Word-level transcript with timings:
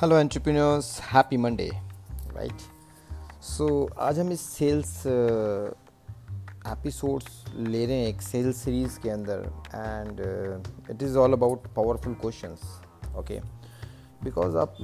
Hello 0.00 0.16
entrepreneurs 0.18 0.88
happy 1.02 1.36
Monday 1.36 1.68
right 2.32 2.62
so 3.42 3.68
आज 3.98 4.18
हम 4.18 4.30
इस 4.32 4.40
सेल्स 4.48 4.90
एपिसोड्स 6.66 7.44
ले 7.56 7.84
रहे 7.86 7.96
हैं 7.96 8.08
एक 8.08 8.20
सेल्स 8.22 8.56
सीरीज़ 8.56 8.98
के 9.00 9.10
अंदर 9.10 9.46
and 9.74 10.20
it 10.90 11.02
is 11.02 11.16
all 11.18 11.32
about 11.32 11.66
powerful 11.76 12.14
questions 12.14 13.16
okay 13.16 13.40
because 14.24 14.56
आप 14.56 14.76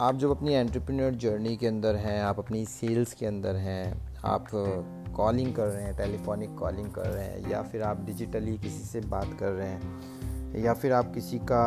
आप 0.00 0.16
जब 0.16 0.30
अपनी 0.30 0.52
एंटरप्रेन्योर 0.52 1.14
जर्नी 1.24 1.56
के 1.56 1.66
अंदर 1.66 1.96
हैं 1.96 2.20
आप 2.22 2.38
अपनी 2.38 2.64
सेल्स 2.66 3.14
के 3.14 3.26
अंदर 3.26 3.56
हैं 3.56 3.84
आप 4.24 4.46
कॉलिंग 4.50 5.48
uh, 5.48 5.56
कर 5.56 5.66
रहे 5.66 5.82
हैं 5.82 5.96
टेलीफोनिक 5.96 6.54
कॉलिंग 6.58 6.92
कर 6.92 7.06
रहे 7.06 7.24
हैं 7.24 7.50
या 7.50 7.62
फिर 7.62 7.82
आप 7.82 8.04
डिजिटली 8.06 8.58
किसी 8.58 8.84
से 8.84 9.00
बात 9.08 9.36
कर 9.40 9.52
रहे 9.52 9.68
हैं 9.68 10.62
या 10.64 10.74
फिर 10.74 10.92
आप 10.92 11.14
किसी 11.14 11.38
का 11.38 11.64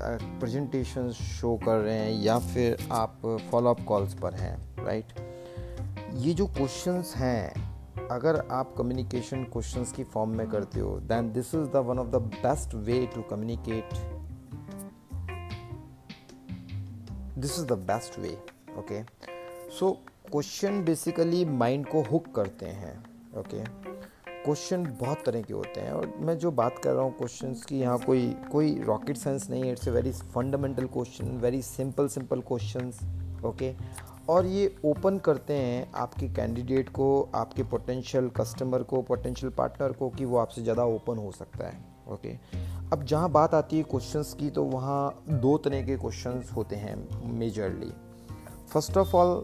प्रेजेंटेशन 0.00 1.10
शो 1.10 1.56
कर 1.56 1.78
रहे 1.78 1.98
हैं 1.98 2.22
या 2.22 2.38
फिर 2.38 2.88
आप 2.92 3.20
फॉलोअप 3.50 3.84
कॉल्स 3.84 4.14
पर 4.14 4.34
हैं 4.34 4.84
राइट 4.84 5.12
ये 6.14 6.34
जो 6.34 6.46
क्वेश्चंस 6.46 7.14
हैं, 7.16 8.08
अगर 8.08 8.48
आप 8.50 8.74
कम्युनिकेशन 8.78 9.44
क्वेश्चंस 9.44 9.92
की 9.92 10.04
फॉर्म 10.04 10.30
में 10.30 10.48
करते 10.50 10.80
हो 10.80 11.00
then 11.00 11.32
this 11.32 11.54
is 11.54 11.68
the 11.68 11.76
one 11.76 11.98
of 11.98 12.08
the 12.08 12.16
best 12.16 12.74
way 12.74 13.06
to 13.06 13.22
communicate 13.22 13.94
this 17.38 17.58
is 17.58 17.66
the 17.66 17.72
best 17.72 18.18
way 18.18 18.38
okay 18.78 19.02
so 19.78 19.92
question 20.30 20.84
basically 20.84 21.44
mind 21.44 21.86
को 21.86 22.02
हुक 22.02 22.34
करते 22.34 22.66
हैं 22.66 22.98
ओके 23.38 23.64
okay? 23.64 23.93
क्वेश्चन 24.44 24.82
बहुत 25.00 25.22
तरह 25.26 25.42
के 25.42 25.54
होते 25.54 25.80
हैं 25.80 25.92
और 25.92 26.12
मैं 26.20 26.36
जो 26.38 26.50
बात 26.52 26.78
कर 26.78 26.92
रहा 26.92 27.04
हूँ 27.04 27.12
क्वेश्चंस 27.18 27.64
की, 27.64 27.78
यहाँ 27.78 27.98
कोई 27.98 28.26
कोई 28.52 28.74
रॉकेट 28.80 29.16
साइंस 29.16 29.48
नहीं 29.50 29.62
है 29.62 29.72
it's 29.72 29.88
a 29.88 29.90
very 29.90 30.12
fundamental 30.34 30.86
question 30.86 31.36
very 31.38 31.62
simple 31.62 32.08
simple 32.08 32.40
questions 32.40 33.00
okay 33.44 33.72
और 34.28 34.46
ये 34.46 34.74
ओपन 34.84 35.18
करते 35.18 35.54
हैं 35.54 35.90
आपके 35.94 36.28
कैंडिडेट 36.28 36.88
को, 36.88 37.30
आपके 37.34 37.62
पोटेंशियल 37.62 38.28
कस्टमर 38.36 38.82
को 38.82 39.02
पोटेंशियल 39.02 39.52
पार्टनर 39.52 39.92
को 39.92 40.08
कि 40.10 40.24
वो 40.24 40.38
आपसे 40.38 40.62
ज़्यादा 40.62 40.84
ओपन 40.92 41.18
हो 41.18 41.32
सकता 41.32 41.66
है 41.66 41.82
ओके 42.08 42.36
अब 42.92 43.04
जहाँ 43.04 43.30
बात 43.30 43.54
आती 43.54 43.76
है 43.76 43.82
क्वेश्चंस 43.82 44.34
की 44.40 44.50
तो 44.50 44.64
वहाँ 44.66 45.24
दो 45.30 45.56
तरह 45.58 45.82
के 45.82 45.96
क्वेश्चंस 45.96 46.50
होते 46.56 46.76
हैं 46.76 46.96
majorly 47.32 47.92
first 48.72 48.96
of 48.98 49.16
all 49.16 49.36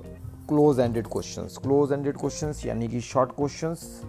close 0.48 0.81
ended 0.81 1.07
questions 1.07 1.59
close 1.59 1.92
ended 1.92 2.17
questions 2.17 2.64
यानी 2.67 2.89
कि 2.89 3.01
शॉर्ट 3.03 3.33
क्वेश्चंस 3.37 4.03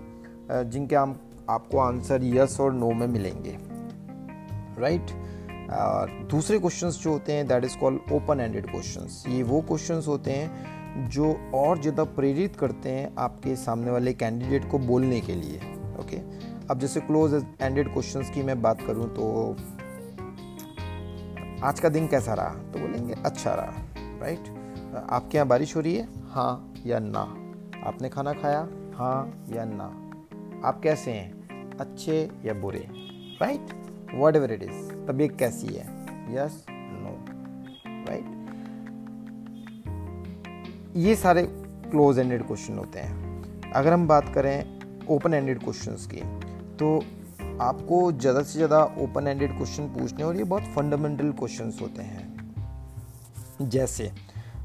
जिनके 0.50 0.96
हम, 0.96 1.20
आपको 1.50 1.78
आंसर 1.80 2.24
यस 2.26 2.60
और 2.60 2.74
नो 2.74 2.92
में 2.92 3.08
मिलेंगे। 3.08 3.58
राइट 4.80 5.12
दूसरे 6.32 6.60
क्वेश्चंस 6.60 7.00
जो 7.02 7.12
होते 7.12 7.34
हैं 7.34 7.48
that 7.48 7.64
is 7.66 7.78
called 7.78 8.12
open 8.14 8.40
ended 8.40 8.70
questions 8.72 9.24
ये 9.28 9.44
वो 9.44 9.62
क्वेश्चंस 9.62 10.08
होते 10.08 10.32
हैं 10.32 11.08
जो 11.10 11.34
और 11.56 11.82
ज़्यादा 11.82 12.04
प्रेरित 12.16 12.56
करते 12.56 12.90
हैं 12.90 13.14
आपके 13.18 13.56
सामने 13.56 13.92
वाले 13.92 14.14
कैंडिडेट 14.14 14.70
को 14.72 14.80
बोलने 14.80 15.20
के 15.22 15.36
लिए। 15.36 15.58
ओके 16.02 16.18
अब 16.68 16.80
जैसे 16.80 17.00
क्लोज 17.02 17.34
एंडेड 17.62 17.94
क्वेश्चंस 17.94 18.30
की 18.30 18.44
मैं 18.44 18.62
बात 18.62 18.82
करूँ 18.82 19.08
तो 19.16 19.56
आज 21.66 21.80
का 21.80 21.90
दिन 21.90 22.08
कैसा 22.08 22.34
रहा? 22.34 22.50
तो 22.50 22.80
बोलेंगे 22.80 23.16
अच्छा 23.26 23.54
रहा। 23.54 23.84
राइट 24.22 24.48
आपके 25.10 25.38
यहाँ 25.38 25.48
बारिश 25.48 25.76
हो 25.76 25.82
रही 25.82 25.96
है? 25.96 26.08
हाँ 26.30 26.74
या 26.86 27.00
ना? 27.02 27.22
आपने 27.88 28.10
खाना 28.10 28.34
खाया? 28.34 28.68
हाँ 28.96 29.46
या 29.50 29.66
ना? 29.68 29.90
आप 30.64 30.80
कैसे 30.84 31.12
हैं? 31.12 31.78
अच्छे 31.78 32.18
या 32.46 32.54
बुरे? 32.54 32.86
Right 33.42 33.72
what 34.16 34.36
ever 34.36 34.52
it 34.52 34.64
is 34.64 34.92
तबीयत 35.08 35.38
कैसी 35.40 35.68
है? 35.68 35.86
यस 36.36 36.66
नो 36.70 37.16
राइट 38.08 38.40
ये 40.98 41.16
सारे 41.16 41.44
क्लोज 41.92 42.20
एंडेड 42.20 42.46
क्वेश्चन 42.48 42.78
होते 42.78 43.00
हैं। 43.00 43.72
अगर 43.72 43.94
हम 43.94 44.08
बात 44.08 44.34
करें 44.36 45.08
ओपन 45.08 45.34
एंडेड 45.34 45.64
क्वेश्चन 45.64 45.96
की 46.12 46.22
तो 46.78 46.98
आपको 47.62 48.12
ज़्यादा 48.12 48.42
से 48.42 48.54
ज़्यादा 48.54 48.84
ओपन 49.00 49.28
एंडेड 49.28 49.58
क्वेश्चन 49.58 49.88
पूछने 49.90 50.24
और 50.24 50.36
ये 50.38 50.44
बहुत 50.46 50.64
फंडामेंटल 50.76 51.32
क्वेश्चन 51.32 51.72
होते 51.82 52.02
हैं। 52.02 52.30
जैसे, 53.62 54.12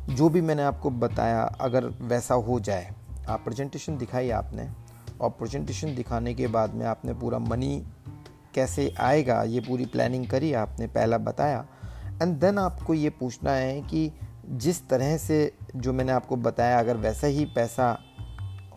जो 0.09 0.29
भी 0.29 0.41
मैंने 0.41 0.63
आपको 0.63 0.91
बताया, 0.93 1.43
अगर 1.61 1.85
वैसा 2.03 2.35
हो 2.37 2.59
जाए, 2.61 2.95
आप 3.29 3.41
प्रेजेंटेशन 3.45 3.97
दिखाई 3.99 4.31
आपने 4.33 4.69
और 5.21 5.31
प्रेजेंटेशन 5.31 5.95
दिखाने 5.95 6.35
के 6.35 6.47
बाद 6.47 6.75
में 6.75 6.85
आपने 6.87 7.15
पूरा 7.15 7.39
मनी 7.39 7.83
कैसे 8.55 8.93
आएगा, 9.01 9.43
ये 9.43 9.61
पूरी 9.61 9.87
प्लानिंग 9.87 10.27
करी, 10.27 10.53
आपने 10.55 10.87
पहला 10.87 11.19
बताया। 11.19 11.67
एंड 12.23 12.35
देन 12.35 12.59
आपको 12.59 12.95
ये 12.95 13.11
पूछना 13.11 13.53
है 13.53 13.81
कि 13.83 14.11
जिस 14.47 14.89
तरह 14.89 15.17
से 15.17 15.53
जो 15.77 15.93
मैंने 15.93 16.13
आपको 16.13 16.37
बताया, 16.37 16.79
अगर 16.81 16.97
वैसा 16.97 17.27
ही 17.27 17.45
पैसा 17.47 17.99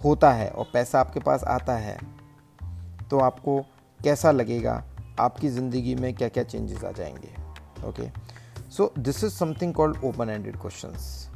होता 0.03 0.31
है 0.31 0.49
और 0.49 0.69
पैसा 0.73 0.99
आपके 0.99 1.19
पास 1.19 1.43
आता 1.43 1.75
है 1.75 1.97
तो 3.09 3.19
आपको 3.19 3.59
कैसा 3.99 4.31
लगेगा? 4.31 4.83
आपकी 5.19 5.49
ज़िंदगी 5.49 5.95
में 5.95 6.13
क्या 6.13 6.27
क्या 6.27 6.43
चेंजेस 6.43 6.83
आ 6.83 6.91
जाएँगे? 6.91 7.29
Okay 7.87 8.09
so 8.71 8.91
this 8.99 9.23
is 9.23 9.33
something 9.33 9.73
called 9.73 10.03
open 10.05 10.29
ended 10.29 10.57
questions 10.57 11.29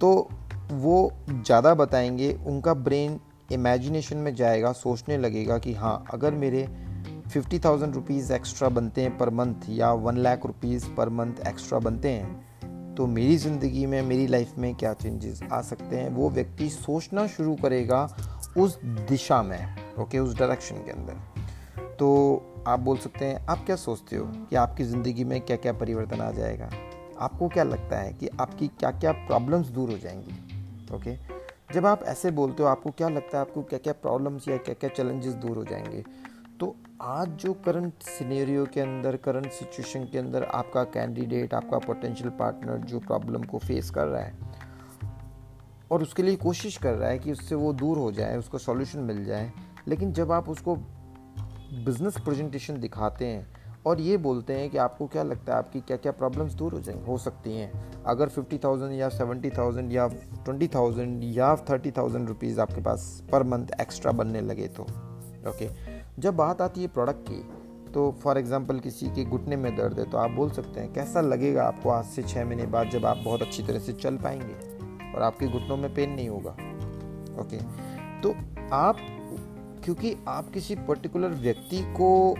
तो 0.00 0.28
वो 0.72 1.12
ज़्यादा 1.30 1.74
बताएँगे, 1.74 2.32
उनका 2.36 2.74
ब्रेन 2.74 3.18
इमेजिनेशन 3.52 4.16
में 4.16 4.34
जाएगा, 4.34 4.72
सोचने 4.72 5.18
लगेगा 5.18 5.58
कि 5.58 5.74
हाँ 5.74 6.04
अगर 6.14 6.34
मेरे 6.34 6.66
फिफ्टी 7.32 7.58
थाउज़ेंड 7.58 7.94
रुपीज़ 7.94 8.32
एक्स्ट्रा 8.32 8.68
बनते 8.68 9.02
हैं 9.02 9.16
पर 9.18 9.30
मंथ 9.30 9.68
या 9.68 9.92
one 9.92 10.16
lakh 10.16 10.46
rupees 10.46 10.88
per 10.96 11.08
month 11.08 11.46
extra 11.48 11.78
बनते 11.78 12.10
हैं 12.10 12.94
तो 12.94 13.06
मेरी 13.06 13.36
ज़िंदगी 13.36 13.84
में, 13.86 14.00
मेरी 14.02 14.26
लाइफ 14.26 14.52
में 14.58 14.74
क्या 14.74 14.92
चेंजेस 14.94 15.40
आ 15.52 15.60
सकते 15.62 15.96
हैं? 15.96 16.08
वो 16.10 16.30
व्यक्ति 16.30 16.68
सोचना 16.70 17.26
शुरू 17.26 17.54
करेगा 17.54 18.02
उस 18.58 18.78
दिशा 18.84 19.42
में 19.42 19.94
ओके 20.00 20.18
उस 20.18 20.38
डायरेक्शन 20.38 20.76
के 20.76 20.90
अंदर। 20.90 21.94
तो 21.98 22.64
आप 22.68 22.80
बोल 22.80 22.96
सकते 22.96 23.24
हैं, 23.24 23.44
आप 23.46 23.64
क्या 23.66 23.76
सोचते 23.76 24.16
हो 24.16 24.24
कि 24.50 24.56
आपकी 24.56 24.84
ज़िंदगी 24.84 25.24
में 25.24 25.40
क्या 25.40 25.56
क्या 25.56 25.72
परिवर्तन 25.72 26.20
आ 26.20 26.30
जाएगा? 26.32 26.70
आपको 27.20 27.48
क्या 27.48 27.64
लगता 27.64 27.98
है 27.98 28.12
कि 28.12 28.28
आपकी 28.40 28.68
क्या 28.70 28.90
क्या 28.90 29.12
प्रॉब्लम्स 29.12 29.68
दूर 29.68 29.90
हो 29.90 29.98
जाएँगी 29.98 30.94
ओके 30.94 31.35
जब 31.74 31.86
आप 31.86 32.02
ऐसे 32.02 32.30
बोलते 32.30 32.62
हो, 32.62 32.68
आपको 32.68 32.90
क्या 32.90 33.08
लगता 33.08 33.36
है, 33.38 33.40
आपको 33.40 33.62
क्या 33.62 33.78
क्या 33.78 33.92
प्रॉब्लम्स 33.92 34.48
या 34.48 34.56
क्या 34.56 34.74
क्या 34.74 34.90
चैलेंजेस 34.90 35.34
दूर 35.34 35.56
हो 35.56 35.64
जाएँगे? 35.64 36.04
तो 36.60 36.76
आज 37.02 37.28
जो 37.28 37.52
करंट 37.52 37.92
सिनेरियो 38.02 38.66
के 38.66 38.80
अंदर 38.80 39.16
करंट 39.16 39.50
सिचुएशन 39.50 40.04
के 40.04 40.18
अंदर 40.18 40.44
आपका 40.44 40.84
कैंडिडेट 40.84 41.54
आपका 41.54 41.78
पोटेंशियल 41.78 42.30
पार्टनर 42.30 42.76
जो 42.76 43.00
प्रॉब्लम 43.00 43.42
को 43.42 43.58
फेस 43.58 43.90
कर 43.90 44.06
रहा 44.06 44.22
है 44.22 44.34
और 45.90 46.02
उसके 46.02 46.22
लिए 46.22 46.36
कोशिश 46.36 46.76
कर 46.76 46.94
रहा 46.94 47.08
है 47.08 47.18
कि 47.18 47.32
उससे 47.32 47.54
वो 47.54 47.72
दूर 47.72 47.98
हो 47.98 48.12
जाए, 48.12 48.36
उसको 48.36 48.58
सॉल्यूशन 48.58 48.98
मिल 48.98 49.24
जाए, 49.24 49.52
लेकिन 49.88 50.12
जब 50.12 50.32
आप 50.32 50.48
उसको 50.48 50.76
बिज़नेस 51.84 52.18
प्रेजेंटेशन 52.18 52.80
दिखाते 52.80 53.26
हैं 53.26 53.55
और 53.86 54.00
ये 54.00 54.16
बोलते 54.16 54.52
हैं 54.52 54.70
कि 54.70 54.78
आपको 54.78 55.06
क्या 55.06 55.22
लगता 55.22 55.52
है 55.52 55.58
आपकी 55.58 55.80
क्या 55.80 55.96
क्या 55.96 56.12
प्रॉब्लम्स 56.12 56.54
दूर 56.54 56.72
हो 56.72 56.80
जाएँगी 56.80 57.04
हो 57.06 57.18
सकती 57.18 57.56
हैं? 57.56 57.72
अगर 58.06 58.28
फिफ्टी 58.28 58.58
थाउज़ेंड 58.58 58.92
या 58.92 59.08
सेवेंटी 59.08 59.50
थाउज़ेंड 59.50 59.92
या 59.92 60.06
ट्वेंटी 60.44 60.68
थाउज़ेंड 60.68 61.20
या 61.24 61.54
थर्टी 61.70 61.90
थाउज़ेंड 61.90 62.28
रुपीज़ 62.28 62.60
आपके 62.60 62.80
पास 62.80 63.22
पर 63.32 63.42
मंथ 63.42 63.66
एक्स्ट्रा 63.80 64.12
बनने 64.12 64.40
लगे 64.40 64.66
तो 64.68 64.82
ओके 65.50 65.68
जब 66.18 66.36
बात 66.36 66.60
आती 66.60 66.82
है 66.82 66.88
प्रोडक्ट 66.88 67.28
की 67.30 67.42
तो 67.92 68.10
फॉर 68.22 68.38
एग्ज़ाम्पल 68.38 68.78
किसी 68.78 69.06
के 69.06 69.24
घुटने 69.24 69.56
में 69.56 69.76
दर्द 69.76 69.98
है 69.98 70.10
तो 70.10 70.18
आप 70.18 70.30
बोल 70.30 70.50
सकते 70.50 70.80
हैं, 70.80 70.92
कैसा 70.92 71.20
लगेगा 71.20 71.62
आपको 71.64 71.90
आज 71.90 72.04
से 72.04 72.22
छः 72.22 72.44
महीने 72.44 72.66
बाद 72.66 72.90
जब 72.90 73.06
आप 73.06 73.16
बहुत 73.24 73.42
अच्छी 73.42 73.62
तरह 73.62 73.78
से 73.78 73.92
चल 73.92 74.16
पाएँगे 74.16 75.12
और 75.14 75.22
आपके 75.22 75.46
घुटनों 75.46 75.76
में 75.76 75.94
पेन 75.94 76.10
नहीं 76.10 76.28
होगा? 76.28 76.50
ओके 77.40 77.58
तो 78.22 78.34
आप, 78.72 78.96
क्योंकि 79.84 80.16
आप 80.28 80.50
किसी 80.50 80.74
पर्टिकुलर 80.74 81.28
व्यक्ति 81.28 81.82
को 81.96 82.34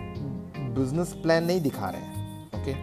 बिज़नेस 0.77 1.13
प्लान 1.23 1.45
नहीं 1.45 1.61
दिखा 1.61 1.89
रहे 1.89 2.01
हैं 2.01 2.47
ओके 2.55 2.75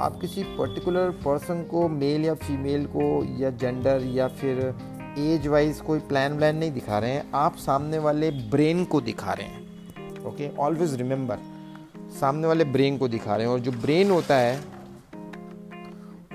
आप 0.00 0.18
किसी 0.20 0.42
पर्टिकुलर 0.58 1.10
पर्सन 1.24 1.62
को 1.62 1.88
मेल 1.88 2.24
या 2.24 2.34
फीमेल 2.34 2.86
को, 2.86 3.24
या 3.38 3.50
जेंडर 3.50 4.02
या 4.06 4.28
फिर 4.28 4.74
एज 5.18 5.46
वाइज 5.46 5.80
कोई 5.80 5.98
प्लान 5.98 6.32
व्लान 6.32 6.56
नहीं 6.56 6.72
दिखा 6.72 6.98
रहे 6.98 7.10
हैं, 7.10 7.30
आप 7.34 7.56
सामने 7.56 7.98
वाले 7.98 8.30
ब्रेन 8.50 8.84
को 8.84 9.00
दिखा 9.00 9.32
रहे 9.32 9.46
हैं 9.46 10.24
ओके 10.24 10.50
ऑलवेज 10.58 10.94
रिमेंबर 10.94 11.38
सामने 12.20 12.46
वाले 12.46 12.64
ब्रेन 12.64 12.98
को 12.98 13.08
दिखा 13.08 13.36
रहे 13.36 13.46
हैं 13.46 13.52
और 13.52 13.60
जो 13.60 13.72
ब्रेन 13.72 14.10
होता 14.10 14.36
है, 14.36 14.56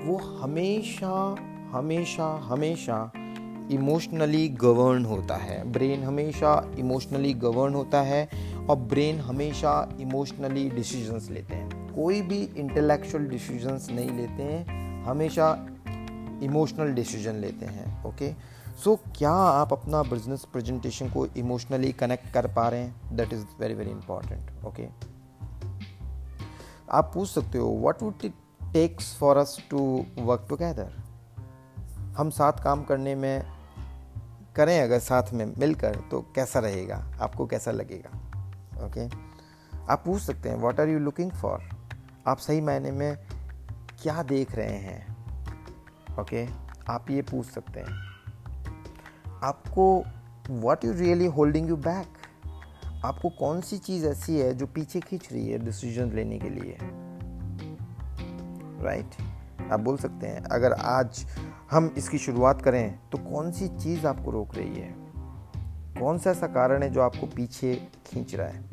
वो 0.04 0.16
हमेशा 0.40 1.14
हमेशा 1.72 2.24
हमेशा 2.44 3.12
इमोशनली 3.70 4.48
गवर्न 4.60 5.04
होता 5.04 5.36
है। 5.36 5.62
ब्रेन 5.72 6.02
हमेशा 6.02 6.50
इमोशनली 6.78 7.32
गवर्न 7.34 7.74
होता 7.74 8.00
है 8.02 8.28
और 8.70 8.76
ब्रेन 8.76 9.20
हमेशा 9.20 9.96
इमोशनली 10.00 10.70
डिसीजंस 10.70 11.28
लेते 11.30 11.54
हैं। 11.54 11.94
कोई 11.94 12.22
भी 12.22 12.42
इंटेलेक्चुअल 12.42 13.24
डिसीजंस 13.24 13.88
नहीं 13.90 14.10
लेते 14.10 14.42
हैं 14.42 14.82
हमेशा 15.04 15.66
इमोशनल 16.42 16.92
डिसीज़न 16.92 17.34
लेते 17.34 17.66
हैं 17.66 18.04
ओके? 18.04 18.32
सो 18.84 19.00
so, 19.06 19.18
क्या 19.18 19.30
आप 19.30 19.72
अपना 19.72 20.02
बिज़नेस 20.02 20.44
प्रेजेंटेशन 20.52 21.10
को 21.10 21.26
इमोशनली 21.26 21.92
कनेक्ट 21.92 22.32
कर 22.32 22.46
पा 22.46 22.68
रहे 22.68 22.80
हैं? 22.80 23.16
That 23.16 23.32
is 23.32 23.44
very 23.60 23.74
very 23.74 23.90
important 23.90 24.64
okay? 24.64 24.86
आप 26.90 27.10
पूछ 27.14 27.28
सकते 27.28 27.58
हो 27.58 27.78
what 27.80 28.02
would 28.02 28.14
it 28.24 28.34
takes 28.72 29.16
for 29.16 29.36
us 29.36 29.64
to 29.70 30.06
work 30.18 30.46
together 30.48 30.92
हम 32.16 32.30
साथ 32.30 32.52
काम 32.52 32.82
करने 32.82 33.14
में 33.14 33.46
करें 34.56 34.80
अगर 34.82 34.98
साथ 34.98 35.32
में 35.32 35.46
मिलकर 35.58 35.96
तो 36.10 36.20
कैसा 36.34 36.58
रहेगा? 36.58 37.14
आपको 37.20 37.46
कैसा 37.46 37.70
लगेगा? 37.70 38.31
ओके 38.80 39.06
आप 39.90 40.02
पूछ 40.06 40.22
सकते 40.22 40.48
हैं 40.48 40.56
what 40.56 40.80
are 40.80 40.88
you 40.88 40.98
looking 40.98 41.30
for 41.30 41.68
आप 42.26 42.38
सही 42.38 42.60
मायने 42.60 42.90
में 42.90 43.18
क्या 44.02 44.22
देख 44.22 44.54
रहे 44.54 44.76
हैं? 44.78 45.06
ओके 46.20 46.46
आप 46.88 47.10
ये 47.10 47.22
पूछ 47.22 47.46
सकते 47.46 47.80
हैं। 47.80 48.00
आपको 49.42 50.04
what 50.50 50.84
you 50.84 50.92
really 50.92 51.26
holding 51.26 51.68
you 51.68 51.76
back 51.76 52.06
आपको 53.04 53.28
कौन 53.28 53.60
सी 53.60 53.78
चीज़ 53.78 54.06
ऐसी 54.06 54.38
है 54.38 54.54
जो 54.54 54.66
पीछे 54.66 55.00
खींच 55.00 55.28
रही 55.32 55.50
है 55.50 55.58
डिसीज़न 55.58 56.12
लेने 56.12 56.38
के 56.38 56.50
लिए? 56.50 56.78
Right 58.84 59.10
right? 59.10 59.72
आप 59.72 59.80
बोल 59.80 59.96
सकते 59.96 60.26
हैं, 60.26 60.42
अगर 60.42 60.72
आज 60.72 61.26
हम 61.70 61.94
इसकी 61.98 62.18
शुरुआत 62.18 62.62
करें 62.62 62.98
तो 63.12 63.18
कौन 63.18 63.52
सी 63.52 63.68
चीज़ 63.68 64.06
आपको 64.06 64.30
रोक 64.30 64.54
रही 64.54 64.74
है? 64.74 65.01
कौन 65.98 66.18
सा 66.18 66.30
ऐसा 66.30 66.46
कारण 66.46 66.82
है 66.82 66.90
जो 66.90 67.00
आपको 67.00 67.26
पीछे 67.26 67.74
खींच 68.06 68.34
रहा 68.34 68.46
है? 68.46 68.64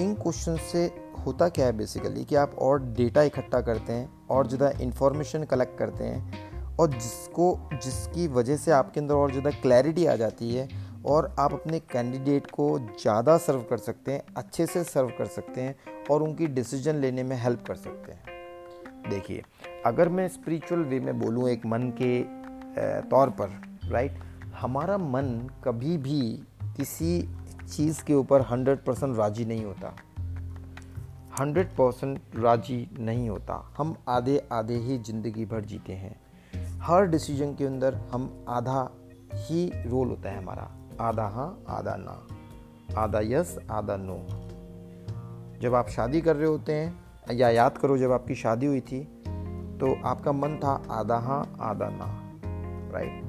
इन 0.00 0.14
क्वेश्चन 0.14 0.56
से 0.72 0.84
होता 1.26 1.48
क्या 1.48 1.66
है 1.66 1.72
बेसिकली 1.72 2.24
कि 2.24 2.34
आप 2.36 2.54
और 2.58 2.82
डेटा 2.94 3.22
इकट्ठा 3.22 3.60
करते 3.60 3.92
हैं, 3.92 4.08
और 4.30 4.46
ज़्यादा 4.46 4.70
इंफॉर्मेशन 4.82 5.44
कलेक्ट 5.44 5.78
करते 5.78 6.04
हैं, 6.04 6.76
और 6.76 6.90
जिसको, 6.90 7.70
जिसकी 7.74 8.26
वजह 8.28 8.56
से 8.56 8.70
आपके 8.70 9.00
अंदर 9.00 9.14
और 9.14 9.30
ज़्यादा 9.30 9.50
क्लैरिटी 9.50 10.06
आ 10.06 10.14
जाती 10.16 10.54
है, 10.54 10.68
और 11.06 11.34
आप 11.38 11.52
अपने 11.52 11.78
कैंडिडेट 11.80 12.50
को 12.50 12.78
ज़्यादा 12.78 13.36
सर्व 13.38 13.60
कर 13.60 13.78
सकते 13.78 14.12
हैं, 14.12 14.22
अच्छे 14.36 14.66
से 14.66 14.84
सर्व 14.84 15.08
कर 15.08 15.26
सकते 15.26 15.60
हैं, 15.60 15.74
और 16.10 16.22
उनकी 16.22 16.46
डिसीज़न 16.46 16.96
लेने 16.96 17.22
में 17.22 17.36
हेल्प 17.36 17.64
कर 17.66 17.74
सकते 17.74 18.12
हैं। 18.12 19.10
देखिए, 19.10 19.42
अगर 19.86 20.08
मैं 20.08 20.28
स्पिरिचुअल 20.28 20.80
वे 20.80 21.00
में 21.00 21.18
बोलूँ 21.18 21.48
एक 21.48 21.66
मन 21.66 21.92
के 22.02 22.20
तौर 23.10 23.30
पर 23.30 23.60
राइट 23.84 24.18
हमारा 24.60 24.96
मन 24.98 25.48
कभी 25.64 25.96
भी 25.98 26.20
किसी 26.76 27.28
चीज़ 27.68 28.02
के 28.04 28.14
ऊपर 28.14 28.40
हंड्रेड 28.40 28.78
परसेंट 28.78 29.16
राज़ी 29.16 29.44
नहीं 29.44 29.64
होता। 29.64 29.94
हंड्रेड 31.40 31.68
परसेंट 31.68 32.36
राज़ी 32.36 32.88
नहीं 32.98 33.28
होता। 33.28 33.74
हम 33.78 33.94
आधे 34.08 34.48
आधे 34.52 34.76
ही 34.76 34.98
ज़िंदगी 34.98 35.44
भर 35.46 35.64
जीते 35.64 35.92
हैं। 35.92 36.14
हर 36.80 37.06
डिसीज़न 37.06 37.54
के 37.54 37.64
अंदर 37.64 37.94
हम 38.12 38.44
आधा 38.48 38.90
ही 39.34 39.64
रोल 39.86 40.08
होता 40.08 40.30
है 40.30 40.38
हमारा। 40.38 40.70
आधा 41.00 41.26
हाँ 41.28 41.48
आधा 41.68 41.96
ना। 41.96 43.00
आधा 43.02 43.20
यस, 43.20 43.58
आधा 43.70 43.96
नो। 43.96 44.18
जब 45.60 45.74
आप 45.74 45.88
शादी 45.88 46.20
कर 46.20 46.36
रहे 46.36 46.48
होते 46.48 46.74
हैं 46.74 47.34
या 47.34 47.50
याद 47.50 47.78
करो 47.78 47.98
जब 47.98 48.12
आपकी 48.12 48.34
शादी 48.34 48.66
हुई 48.66 48.80
थी 48.80 49.04
तो 49.80 49.94
आपका 50.04 50.32
मन 50.32 50.56
था 50.56 50.82
आधा 50.90 51.18
हाँ 51.18 51.42
आधा 51.60 51.88
ना। 51.92 52.14
राइट 52.92 53.27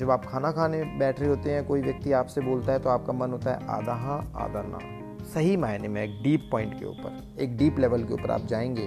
जब 0.00 0.10
आप 0.10 0.24
खाना 0.24 0.50
खाने 0.52 0.82
बैठ 0.98 1.20
रहे 1.20 1.28
होते 1.28 1.50
हैं, 1.52 1.64
कोई 1.66 1.80
व्यक्ति 1.82 2.12
आपसे 2.12 2.40
बोलता 2.40 2.72
है 2.72 2.78
तो 2.78 2.88
आपका 2.88 3.12
मन 3.12 3.30
होता 3.30 3.50
है, 3.50 3.66
आधा 3.68 3.94
हाँ 3.96 4.18
आधा 4.36 4.62
ना। 4.66 4.78
सही 5.34 5.56
मायने 5.56 5.88
में, 5.88 6.02
एक 6.02 6.22
डीप 6.22 6.48
पॉइंट 6.52 6.78
के 6.78 6.86
ऊपर, 6.86 7.36
एक 7.40 7.56
डीप 7.56 7.78
लेवल 7.78 8.04
के 8.04 8.14
ऊपर 8.14 8.30
आप 8.30 8.46
जाएँगे 8.46 8.86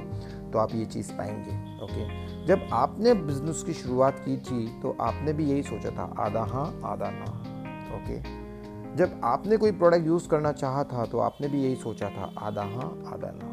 तो 0.52 0.60
आप 0.60 0.74
ये 0.76 0.86
चीज़ 0.86 1.12
पाएँगे 1.12 1.52
ओके 1.84 2.46
जब 2.48 2.68
आपने 2.74 3.14
बिज़नेस 3.14 3.64
की 3.64 3.74
शुरुआत 3.74 4.20
की 4.20 4.38
थी 4.40 4.68
तो 4.82 4.98
आपने 5.02 5.34
भी 5.34 5.50
यही 5.52 5.64
सोचा 5.64 5.90
था, 5.90 6.14
आधा 6.20 6.44
हाँ 6.44 6.66
आधा 6.86 7.10
ना 7.14 7.32
ओके 7.96 8.22
जब 8.98 9.20
आपने 9.24 9.58
कोई 9.58 9.72
प्रोडक्ट 9.74 10.06
यूज़ 10.08 10.28
करना 10.30 10.52
चाहा 10.54 10.84
था 10.84 11.06
तो 11.06 11.20
आपने 11.20 11.48
भी 11.48 11.64
यही 11.64 11.76
सोचा 11.76 12.10
था, 12.10 12.34
आधा 12.40 12.64
हाँ 12.64 12.92
आधा 13.14 13.32
ना। 13.34 13.53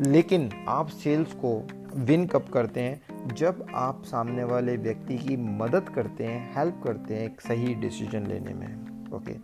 लेकिन 0.00 0.50
आप 0.68 0.88
सेल्स 0.88 1.32
को 1.34 1.56
विन 1.96 2.26
कब 2.26 2.48
करते 2.48 2.80
हैं? 2.80 3.34
जब 3.34 3.66
आप 3.74 4.02
सामने 4.04 4.44
वाले 4.44 4.76
व्यक्ति 4.76 5.18
की 5.18 5.36
मदद 5.36 5.88
करते 5.88 6.24
हैं 6.24 6.54
हेल्प 6.56 6.80
करते 6.84 7.14
हैं 7.14 7.22
एक 7.22 7.40
सही 7.40 7.74
डिसीज़न 7.74 8.26
लेने 8.26 8.54
में। 8.54 9.12
ओके 9.12 9.34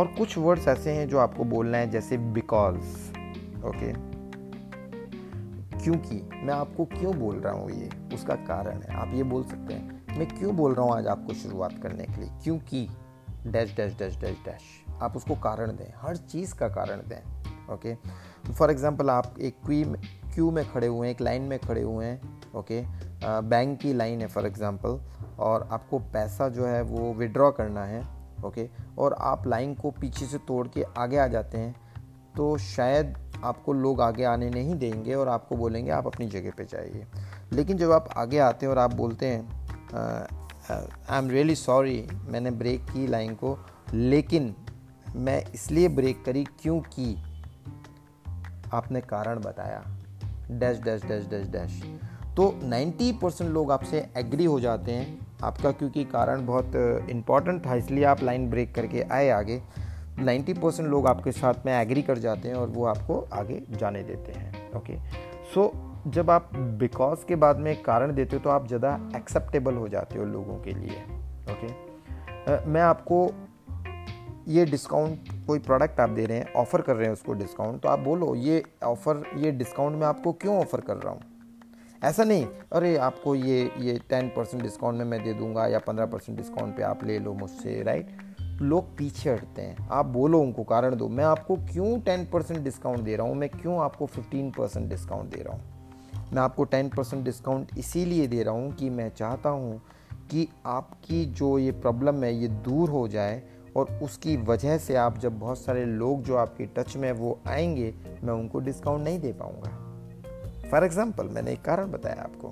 और 0.00 0.06
कुछ 0.08 0.36
वर्ड्स 0.38 0.68
ऐसे 0.68 0.92
हैं 0.92 1.08
जो 1.08 1.18
आपको 1.18 1.44
बोलना 1.44 1.78
है, 1.78 1.90
जैसे 1.90 2.18
बिकॉज़ 2.18 2.76
ओके 3.66 3.92
क्योंकि 5.84 6.20
मैं 6.34 6.54
आपको 6.54 6.84
क्यों 6.84 7.14
बोल 7.18 7.36
रहा 7.36 7.52
हूँ 7.52 7.70
ये? 7.70 7.88
उसका 8.14 8.34
कारण 8.34 8.82
है। 8.82 8.94
आप 8.94 9.14
ये 9.14 9.22
बोल 9.22 9.44
सकते 9.44 9.74
हैं, 9.74 10.18
मैं 10.18 10.28
क्यों 10.28 10.56
बोल 10.56 10.74
रहा 10.74 10.84
हूँ 10.86 10.96
आज 10.96 11.06
आपको 11.06 11.34
शुरुआत 11.34 11.78
करने 11.82 12.04
के 12.04 12.20
लिए? 12.20 12.30
क्योंकि 12.44 12.88
dash 13.46 13.74
dash 13.76 13.96
dash 13.98 14.16
dash 14.16 14.36
dash 14.44 14.62
आप 15.02 15.16
उसको 15.16 15.34
कारण 15.34 15.66
दें, 15.68 15.92
हर 15.96 16.16
चीज़ 16.16 16.54
का 16.54 16.68
कारण 16.68 17.08
दें। 17.08 17.20
ओके 17.74 17.94
फॉर 18.52 18.70
एग्ज़ाम्पल 18.70 19.10
आप 19.10 19.34
एक 19.40 19.56
क्वी 19.64 19.82
क्यू 20.34 20.50
में 20.50 20.64
खड़े 20.72 20.86
हुए 20.86 21.06
हैं, 21.06 21.14
एक 21.14 21.20
लाइन 21.20 21.42
में 21.42 21.58
खड़े 21.58 21.82
हुए 21.82 22.06
हैं 22.06 22.38
ओके 22.54 22.82
बैंक 23.24 23.78
की 23.80 23.92
लाइन 23.92 24.20
है 24.20 24.26
फॉर 24.28 24.46
एग्ज़ाम्पल 24.46 25.00
और 25.38 25.68
आपको 25.72 25.98
पैसा 26.12 26.48
जो 26.48 26.66
है 26.66 26.82
वो 26.82 27.12
विड्रॉ 27.14 27.50
करना 27.50 27.84
है 27.84 28.02
ओके 28.44 28.68
और 28.98 29.16
आप 29.20 29.46
लाइन 29.46 29.74
को 29.74 29.90
पीछे 29.90 30.26
से 30.26 30.38
तोड़ 30.38 30.66
के 30.68 30.84
आगे 30.98 31.18
आ 31.18 31.26
जाते 31.26 31.58
हैं 31.58 31.74
तो 32.36 32.56
शायद 32.58 33.14
आपको 33.44 33.72
लोग 33.72 34.00
आगे 34.00 34.24
आने 34.24 34.48
नहीं 34.50 34.74
देंगे 34.74 35.14
और 35.14 35.28
आपको 35.28 35.56
बोलेंगे, 35.56 35.90
आप 35.90 36.06
अपनी 36.06 36.26
जगह 36.26 36.52
पे 36.58 36.64
जाइए। 36.64 37.06
लेकिन 37.52 37.78
जब 37.78 37.92
आप 37.92 38.08
आगे 38.16 38.38
आते 38.38 38.66
हैं 38.66 38.70
और 38.72 38.78
आप 38.78 38.94
बोलते 38.94 39.26
हैं 39.26 39.48
आई 41.10 41.18
एम 41.18 41.30
रियली 41.30 41.54
सॉरी 41.54 42.06
मैंने 42.28 42.50
ब्रेक 42.50 42.84
की 42.84 43.06
लाइन 43.06 43.34
को, 43.34 43.58
लेकिन 43.94 44.54
मैं 45.16 45.42
इसलिए 45.54 45.88
ब्रेक 45.88 46.24
करी 46.24 46.44
क्योंकि 46.62 47.14
आपने 48.74 49.00
कारण 49.02 49.38
बताया। 49.40 49.82
Dash 50.50 50.78
dash 50.80 51.02
dash 51.04 51.26
dash 51.26 51.46
dash. 51.48 51.82
तो 52.36 52.48
90 52.64 53.12
परसेंट 53.12 53.50
लोग 53.50 53.70
आपसे 53.72 54.06
एग्री 54.16 54.44
हो 54.44 54.58
जाते 54.60 54.92
हैं 54.92 55.26
आपका, 55.42 55.70
क्योंकि 55.72 56.04
कारण 56.06 56.44
बहुत 56.46 56.76
इंपॉर्टेंट 57.10 57.64
था, 57.66 57.74
इसलिए 57.74 58.04
आप 58.04 58.22
लाइन 58.22 58.48
ब्रेक 58.50 58.74
करके 58.74 59.02
आए 59.02 59.28
आगे। 59.30 59.60
90 60.20 60.54
परसेंट 60.54 60.88
लोग 60.88 61.06
आपके 61.06 61.32
साथ 61.32 61.66
में 61.66 61.72
एग्री 61.72 62.02
कर 62.02 62.18
जाते 62.18 62.48
हैं 62.48 62.54
और 62.54 62.68
वो 62.68 62.84
आपको 62.86 63.18
आगे 63.32 63.62
जाने 63.70 64.02
देते 64.02 64.32
हैं, 64.32 64.72
ओके। 64.76 64.96
सो, 65.54 65.72
जब 66.06 66.30
आप 66.30 66.50
बिकॉज़ 66.54 67.24
के 67.28 67.36
बाद 67.36 67.58
में 67.58 67.74
कारण 67.82 68.14
देते 68.14 68.36
हो 68.36 68.42
तो 68.42 68.50
आप 68.50 68.66
ज़्यादा 68.66 68.98
एक्सेप्टेबल 69.16 69.74
हो 69.74 69.88
जाते 69.88 70.18
हो 70.18 70.24
लोगों 70.26 70.58
के 70.60 70.72
लिए, 70.72 71.02
ओके। 71.46 72.64
मैं 72.66 72.82
आपको 72.82 73.26
ये 74.46 74.64
डिस्काउंट 74.64 75.28
कोई 75.46 75.58
प्रोडक्ट 75.58 76.00
आप 76.00 76.10
दे 76.10 76.24
रहे 76.26 76.38
हैं 76.38 76.52
ऑफ़र 76.54 76.80
कर 76.80 76.96
रहे 76.96 77.06
हैं 77.06 77.12
उसको 77.12 77.32
डिस्काउंट 77.32 77.80
तो 77.82 77.88
आप 77.88 77.98
बोलो, 77.98 78.34
ये 78.34 78.62
ऑफ़र 78.84 79.22
ये 79.36 79.50
डिस्काउंट 79.52 79.96
मैं 79.96 80.06
आपको 80.06 80.32
क्यों 80.32 80.58
ऑफ़र 80.58 80.80
कर 80.80 80.96
रहा 80.96 81.12
हूँ? 81.12 81.20
ऐसा 82.02 82.24
नहीं, 82.24 82.46
अरे 82.72 82.96
आपको 82.96 83.34
ये 83.34 83.70
ये 83.78 83.98
टेन 84.10 84.28
परसेंट 84.28 84.62
डिस्काउंट 84.62 84.98
में 84.98 85.04
मैं 85.04 85.22
दे 85.24 85.32
दूँगा 85.32 85.66
या 85.66 85.78
पंद्रह 85.78 86.06
परसेंट 86.06 86.38
डिस्काउंट 86.38 86.76
पे 86.76 86.82
आप 86.82 87.04
ले 87.04 87.18
लो 87.18 87.32
मुझसे 87.34 87.82
राइट 87.82 88.60
लोग 88.62 88.96
पीछे 88.98 89.30
हटते 89.30 89.62
हैं। 89.62 89.88
आप 89.90 90.06
बोलो 90.06 90.40
उनको 90.40 90.64
कारण 90.64 90.96
दो, 90.96 91.08
मैं 91.08 91.24
आपको 91.24 91.56
क्यों 91.72 91.98
टेन 92.00 92.24
परसेंट 92.24 92.60
डिस्काउंट 92.60 93.00
दे 93.00 93.16
रहा 93.16 93.26
हूँ? 93.26 93.34
मैं 93.34 93.48
क्यों 93.48 93.78
आपको 93.80 94.06
फिफ्टीन 94.06 94.50
परसेंट 94.50 94.88
डिस्काउंट 94.88 95.34
दे 95.34 95.42
रहा 95.42 95.56
हूँ? 95.56 96.30
मैं 96.32 96.42
आपको 96.42 96.64
टेन 96.64 96.88
परसेंट 96.88 97.24
डिस्काउंट 97.24 97.78
इसीलिए 97.78 98.26
दे 98.26 98.42
रहा 98.42 98.54
हूँ 98.54 98.72
कि 98.72 98.90
मैं 98.90 99.08
चाहता 99.08 99.50
हूँ 99.50 99.80
कि 100.30 100.48
आपकी 100.66 101.24
जो 101.26 101.58
ये 101.58 101.72
प्रॉब्लम 101.72 102.24
है, 102.24 102.34
ये 102.34 102.48
दूर 102.48 102.90
हो 102.90 103.06
जाए 103.08 103.42
और 103.76 103.98
उसकी 104.02 104.36
वजह 104.36 104.78
से 104.78 104.96
आप 104.96 105.18
जब 105.18 105.38
बहुत 105.38 105.58
सारे 105.58 105.84
लोग 105.84 106.22
जो 106.22 106.36
आपके 106.36 106.66
टच 106.66 106.96
में 106.96 107.12
वो 107.12 107.40
आएँगे, 107.46 107.94
मैं 108.24 108.34
उनको 108.34 108.58
डिस्काउंट 108.58 109.04
नहीं 109.04 109.20
दे 109.20 109.32
पाऊँगा। 109.32 109.68
फॉर 110.70 110.84
एग्ज़ाम्पल 110.84 111.28
मैंने 111.28 111.52
एक 111.52 111.62
कारण 111.62 111.90
बताया 111.90 112.22
आपको। 112.22 112.48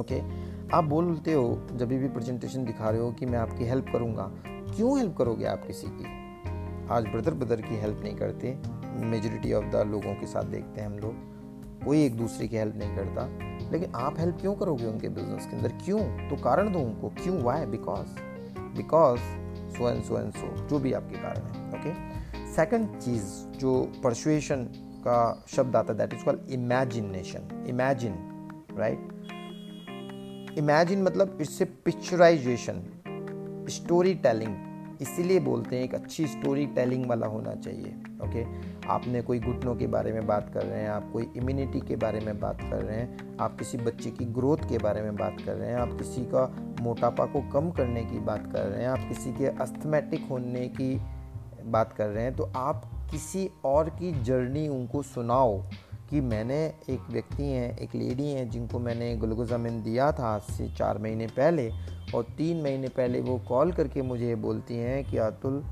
Okay 0.00 0.18
okay? 0.18 0.74
आप 0.74 0.84
बोलते 0.84 1.32
हो, 1.32 1.68
जब 1.72 1.88
भी 1.88 2.08
प्रेजेंटेशन 2.08 2.64
दिखा 2.64 2.90
रहे 2.90 3.00
हो 3.00 3.12
कि 3.12 3.26
मैं 3.26 3.38
आपकी 3.38 3.64
हेल्प 3.64 3.86
करूँगा, 3.92 4.30
क्यों 4.46 4.98
हेल्प 4.98 5.16
करोगे 5.16 5.44
आप 5.44 5.66
किसी 5.66 5.86
की? 5.86 6.04
आज 6.90 7.04
ब्रदर 7.04 7.34
ब्रदर 7.34 7.60
की 7.60 7.76
हेल्प 7.76 8.00
नहीं 8.04 8.14
करते। 8.14 8.58
मेजोरिटी 8.86 9.52
ऑफ़ 9.52 9.64
द 9.64 9.76
लोगों 9.76 10.14
के 10.14 10.26
साथ 10.26 10.42
देखते 10.42 10.80
हैं 10.80 10.88
हम 10.88 10.98
लोग। 10.98 11.14
कोई 11.84 12.04
एक 12.04 12.16
दूसरे 12.16 12.48
की 12.48 12.56
हेल्प 12.56 12.76
नहीं 12.76 12.96
करता। 12.96 13.28
लेकिन 13.72 13.94
आप 13.94 14.18
हेल्प 14.18 14.38
क्यों 14.40 14.54
करोगे 14.54 14.86
उनके 14.86 15.08
बिज़नेस 15.08 15.46
के 15.46 15.56
अंदर? 15.56 15.68
क्यों? 15.68 16.00
तो 16.00 16.36
कारण 16.42 16.72
दो 16.72 16.78
उनको। 16.78 17.08
क्यों? 17.08 17.42
Why 17.42 17.66
because 17.66 18.08
because 18.58 19.20
so 19.76 19.90
and 19.90 20.02
so 20.04 20.18
and 20.18 20.32
so 20.34 20.66
जो 20.68 20.78
भी 20.78 20.92
आपके 20.92 21.22
कारण 21.22 21.46
है 21.46 21.68
ओके 21.70 22.52
सेकंड 22.54 22.98
चीज़ 22.98 23.32
जो 23.58 23.78
परसुएशन 24.04 24.64
का 25.06 25.18
शब्द 25.48 25.76
आता 25.76 25.92
है 25.92 25.98
that 25.98 26.14
is 26.14 26.24
called 26.24 26.50
imagination 26.52 27.48
imagine 27.68 28.14
right 28.78 29.12
imagine 30.58 31.02
मतलब 31.02 31.38
इससे 31.40 31.64
पिक्चराइजेशन 31.84 32.82
स्टोरी 33.70 34.14
टेलिंग 34.24 35.00
इसीलिए 35.02 35.40
बोलते 35.40 35.76
हैं 35.76 35.84
एक 35.84 35.94
अच्छी 35.94 36.26
स्टोरी 36.26 36.66
टेलिंग 36.74 37.06
वाला 37.06 37.26
होना 37.26 37.54
चाहिए 37.56 37.92
ओके 38.24 38.44
आपने 38.88 39.22
कोई 39.22 39.38
घुटनों 39.40 39.74
के 39.74 39.86
बारे 39.86 40.12
में 40.12 40.26
बात 40.26 40.50
कर 40.54 40.62
रहे 40.62 40.80
हैं, 40.80 40.88
आप 40.88 41.10
कोई 41.12 41.30
इम्यूनिटी 41.36 41.80
के 41.80 41.96
बारे 41.96 42.20
में 42.20 42.40
बात 42.40 42.60
कर 42.60 42.82
रहे 42.82 42.96
हैं, 42.96 43.36
आप 43.40 43.58
किसी 43.58 43.78
बच्चे 43.78 44.10
की 44.10 44.24
ग्रोथ 44.24 44.68
के 44.68 44.78
बारे 44.78 45.02
में 45.02 45.16
बात 45.16 45.36
कर 45.46 45.54
रहे 45.54 45.68
हैं, 45.68 45.76
आप 45.76 45.92
किसी 45.98 46.24
का 46.24 46.44
मोटापा 46.80 47.24
को 47.24 47.40
कम 47.50 47.70
करने 47.70 48.04
की 48.04 48.18
बात 48.18 48.52
कर 48.52 48.66
रहे 48.66 48.82
हैं, 48.82 48.88
आप 48.88 49.08
किसी 49.08 49.32
के 49.32 49.46
अस्थमेटिक 49.46 50.28
होने 50.30 50.68
की 50.68 50.94
बात 51.64 51.92
कर 51.92 52.08
रहे 52.08 52.24
हैं 52.24 52.36
तो 52.36 52.52
आप 52.56 52.90
किसी 53.10 53.50
और 53.64 53.88
की 53.90 54.12
जर्नी 54.22 54.68
उनको 54.68 55.02
सुनाओ 55.02 55.58
कि 56.10 56.20
मैंने 56.20 56.56
एक 56.90 57.10
व्यक्ति 57.10 57.42
हैं, 57.42 57.78
एक 57.78 57.94
लेडी 57.94 58.28
हैं 58.28 58.48
जिनको 58.50 58.78
मैंने 58.78 59.16
ग्लूकोजामिन 59.16 59.82
दिया 59.82 60.12
था 60.12 60.34
आज 60.34 60.40
से 60.40 60.68
चार 60.68 60.98
महीने 60.98 61.26
पहले 61.26 61.70
और 62.14 62.22
तीन 62.38 62.62
महीने 62.62 62.88
पहले 62.88 63.20
वो 63.20 63.38
कॉल 63.48 63.72
करके 63.72 64.02
मुझे 64.02 64.34
बोलती 64.34 64.76
हैं 64.76 65.04
कि 65.04 65.16
अतुल 65.18 65.62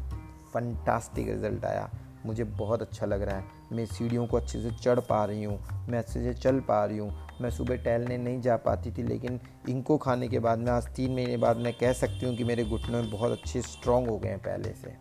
फंटास्टिक 0.55 1.29
रिज़ल्ट 1.29 1.65
आया। 1.65 1.91
मुझे 2.27 2.45
बहुत 2.45 2.83
अच्छा 2.83 3.07
लग 3.07 3.23
रहा 3.23 3.37
है। 3.37 3.45
मैं 3.73 3.85
सीढ़ियों 3.87 4.27
को 4.27 4.37
अच्छे 4.37 4.61
से 4.63 4.71
चढ़ 4.73 5.01
पा 5.01 5.25
रही 5.25 5.45
हूँ, 5.45 5.59
मैं 5.89 5.99
अच्छे 5.99 6.23
से 6.23 6.35
चल 6.35 6.61
पा 6.61 6.85
रही 6.85 6.99
हूँ। 6.99 7.13
मैं 7.41 7.51
सुबह 7.51 7.77
टहलने 7.77 8.19
नहीं 8.19 8.41
जा 8.41 8.57
पाती 8.57 8.91
थी, 8.93 9.03
लेकिन 9.03 9.41
इनको 9.69 9.97
खाने 9.99 10.29
के 10.29 10.39
बाद, 10.39 10.59
मैं 10.59 10.73
आज 10.73 10.87
तीन 10.97 11.15
महीने 11.15 11.37
बाद 11.37 11.57
मैं 11.57 11.73
कह 11.73 11.93
सकती 11.93 12.27
हूँ 12.27 12.37
कि 12.37 12.45
मेरे 12.45 12.65
घुटनों 12.65 13.03
में 13.03 13.11
बहुत 13.11 13.33
अच्छे 13.33 13.63
स्ट्रॉन्ग 13.63 14.09
हो 14.11 14.19
गए 14.19 14.29
हैं 14.29 14.39
पहले 14.39 14.73
से 14.75 14.97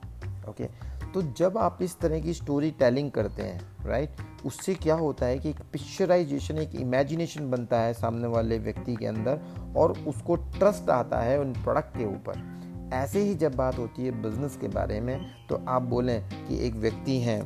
ओके 0.50 0.92
तो 1.14 1.22
जब 1.38 1.58
आप 1.58 1.78
इस 1.82 1.98
तरह 2.00 2.20
की 2.20 2.34
स्टोरी 2.34 2.70
टेलिंग 2.72 3.10
करते 3.12 3.44
हैं 3.44 3.86
राइट 3.86 4.18
उससे 4.46 4.76
क्या 4.76 4.96
होता 4.96 5.26
है 5.26 5.40
कि 5.40 5.50
एक 5.50 5.60
पिक्चराइजेशन 5.74 6.58
एक 6.58 6.76
इमेजिनेशन 6.76 7.50
बनता 7.52 7.80
है 7.80 7.94
सामने 7.94 8.28
वाले 8.28 8.58
व्यक्ति 8.60 8.96
के 8.96 9.06
अंदर 9.06 9.40
और 9.78 9.92
उसको 10.08 10.36
ट्रस्ट 10.36 10.90
आता 10.90 11.20
है 11.20 11.40
उन 11.40 11.54
प्रोडक्ट 11.54 11.98
के 11.98 12.06
ऊपर। 12.06 12.61
ऐसे 12.94 13.20
ही 13.20 13.34
जब 13.36 13.56
बात 13.56 13.78
होती 13.78 14.06
है 14.06 14.12
बिज़नेस 14.22 14.58
के 14.62 14.68
बारे 14.68 15.00
में 15.02 15.20
तो 15.50 15.64
आप 15.68 15.82
बोलें 15.84 16.22
कि 16.48 16.66
एक 16.68 16.76
व्यक्ति 16.76 17.20
हैं 17.20 17.42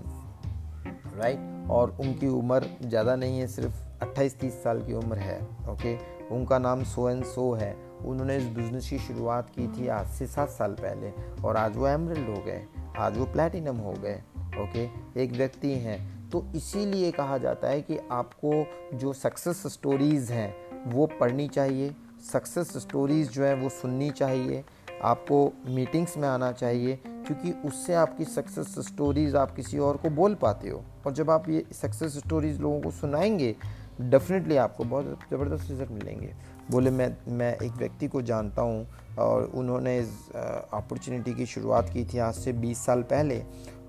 राइट 1.18 1.70
और 1.72 1.96
उनकी 2.02 2.28
उम्र 2.30 2.70
ज़्यादा 2.84 3.16
नहीं 3.16 3.40
है, 3.40 3.48
सिर्फ़ 3.48 3.84
28-30 4.04 4.54
साल 4.64 4.82
की 4.82 4.94
उम्र 4.94 5.18
है 5.18 5.40
ओके 5.70 5.96
उनका 6.36 6.60
नाम 6.60 6.84
सो 6.84 7.10
एंड 7.10 7.24
सो 7.26 7.52
है। 7.54 7.74
उन्होंने 8.06 8.36
इस 8.38 8.48
बिज़नेस 8.56 8.90
की 8.90 8.98
शुरुआत 9.00 9.50
की 9.50 9.68
थी 9.68 9.88
आज 9.88 10.08
से 10.08 10.28
सात 10.28 10.50
साल 10.50 10.72
पहले, 10.74 11.12
और 11.44 11.58
आज 11.58 11.78
वो 11.78 11.88
एमरल्ड 11.88 12.30
हो 12.30 12.42
गए, 12.46 12.62
आज 12.98 13.18
वो 13.18 13.26
प्लेटिनम 13.26 13.78
हो 13.78 13.94
गए 13.94 14.16
ओके 14.62 14.84
एक 15.22 15.32
व्यक्ति 15.32 15.72
हैं। 15.80 16.30
तो 16.30 16.46
इसीलिए 16.56 17.12
कहा 17.12 17.38
जाता 17.38 17.70
है 17.70 17.82
कि 17.82 17.98
आपको 18.12 18.98
जो 18.98 19.14
सक्सेस 19.14 19.64
स्टोरीज़ 19.74 20.32
हैं, 20.34 20.56
वो 20.88 21.06
पढ़नी 21.20 21.48
चाहिए। 21.48 21.94
सक्सेस 22.32 22.78
स्टोरीज़ 22.78 23.30
जो 23.30 23.44
हैं, 23.44 23.54
वो 23.54 23.70
सुननी 23.72 24.10
चाहिए। 24.12 24.64
आपको 25.06 25.52
मीटिंग्स 25.68 26.18
में 26.18 26.28
आना 26.28 26.52
चाहिए, 26.52 27.00
क्योंकि 27.06 27.52
उससे 27.68 27.94
आपकी 27.94 28.26
सक्सेस 28.26 28.76
स्टोरीज़ 28.88 29.38
आप 29.38 29.56
किसी 29.56 29.80
और 29.80 29.98
को 29.98 30.10
बोल 30.12 30.36
पाते 30.36 30.70
हो। 30.70 30.84
और 31.06 31.14
जब 31.14 31.30
आप 31.30 31.50
ये 31.50 31.66
सक्सेस 31.74 32.18
स्टोरीज़ 32.18 32.62
लोगों 32.62 32.82
को 32.82 32.92
सुनाएँगे 32.92 33.56
डेफिनेटली 34.02 34.56
आपको 34.58 34.84
बहुत 34.84 35.20
ज़बरदस्त 35.32 35.70
रिज़ल्ट 35.70 35.92
मिलेंगे। 35.92 36.34
बोले, 36.72 36.90
मैं 36.90 37.16
मैं 37.28 37.54
एक 37.56 37.72
व्यक्ति 37.72 38.08
को 38.08 38.22
जानता 38.22 38.62
हूँ 38.62 38.88
और 39.20 39.44
उन्होंने 39.56 39.98
इस 40.00 40.10
अपॉर्चुनिटी 40.36 41.34
की 41.34 41.46
शुरुआत 41.46 41.90
की 41.90 42.06
थी 42.06 42.18
आज 42.18 42.34
से 42.34 42.54
20 42.54 42.86
साल 42.86 43.02
पहले 43.04 43.42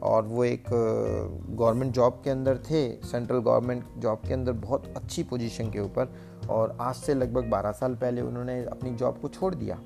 और 0.02 0.25
वो 0.25 0.44
एक 0.44 0.64
गवर्नमेंट 0.70 1.92
जॉब 1.92 2.20
के 2.25 2.30
अंदर 2.30 2.58
थे 2.70 2.88
सेंट्रल 3.06 3.38
गवर्नमेंट 3.38 3.85
जॉब 3.99 4.20
के 4.28 4.35
अंदर 4.35 4.52
बहुत 4.52 4.92
अच्छी 4.96 5.23
पोजीशन 5.23 5.70
के 5.70 5.80
ऊपर 5.80 6.14
और 6.50 6.76
आज 6.80 6.94
से 6.94 7.14
लगभग 7.14 7.50
12 7.50 7.73
साल 7.73 7.94
पहले 7.94 8.20
उन्होंने 8.20 8.62
अपनी 8.64 8.90
जॉब 8.94 9.18
को 9.23 9.28
छोड़ 9.28 9.54
दिया। 9.54 9.78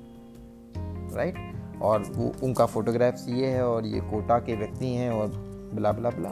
राइट 1.15 1.81
और 1.81 2.03
वो, 2.11 2.31
उनका 2.43 2.65
फोटोग्राफ्स 2.65 3.27
ये 3.29 3.47
है 3.47 3.67
और 3.67 3.85
ये 3.85 4.01
कोटा 4.01 4.39
के 4.39 4.55
व्यक्ति 4.55 4.87
हैं 4.87 5.11
और 5.11 5.27
ब्ला 5.73 5.91
ब्ला 5.91 6.09
ब्ला 6.09 6.31